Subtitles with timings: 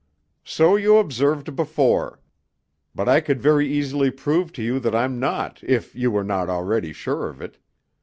[0.43, 2.19] "So you observed before;
[2.95, 6.49] but I could very easily prove to you that I'm not, if you were not
[6.49, 7.59] already sure of it.